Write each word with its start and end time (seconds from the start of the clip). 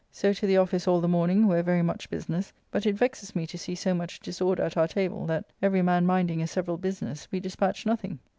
So 0.11 0.33
to 0.33 0.47
the 0.47 0.57
office 0.57 0.87
all 0.87 0.99
the 0.99 1.07
morning, 1.07 1.45
where 1.45 1.61
very 1.61 1.83
much 1.83 2.09
business, 2.09 2.51
but 2.71 2.87
it 2.87 2.95
vexes 2.95 3.35
me 3.35 3.45
to 3.45 3.55
see 3.55 3.75
so 3.75 3.93
much 3.93 4.19
disorder 4.19 4.63
at 4.63 4.75
our 4.75 4.87
table, 4.87 5.27
that, 5.27 5.45
every 5.61 5.83
man 5.83 6.07
minding 6.07 6.41
a 6.41 6.47
several 6.47 6.77
business, 6.77 7.27
we 7.31 7.39
dispatch 7.39 7.85
nothing. 7.85 8.17